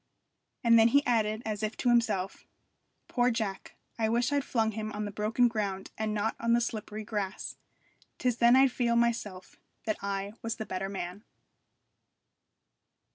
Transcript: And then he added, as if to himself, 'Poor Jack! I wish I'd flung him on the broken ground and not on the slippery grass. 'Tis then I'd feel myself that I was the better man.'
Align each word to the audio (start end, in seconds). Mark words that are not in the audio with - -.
And 0.63 0.79
then 0.79 0.87
he 0.87 1.05
added, 1.05 1.43
as 1.45 1.61
if 1.61 1.77
to 1.77 1.89
himself, 1.89 2.43
'Poor 3.07 3.29
Jack! 3.29 3.75
I 3.99 4.09
wish 4.09 4.31
I'd 4.31 4.43
flung 4.43 4.71
him 4.71 4.91
on 4.93 5.05
the 5.05 5.11
broken 5.11 5.47
ground 5.47 5.91
and 5.95 6.11
not 6.11 6.35
on 6.39 6.53
the 6.53 6.59
slippery 6.59 7.03
grass. 7.03 7.55
'Tis 8.17 8.37
then 8.37 8.55
I'd 8.55 8.71
feel 8.71 8.95
myself 8.95 9.57
that 9.85 9.97
I 10.01 10.33
was 10.41 10.55
the 10.55 10.65
better 10.65 10.89
man.' 10.89 11.23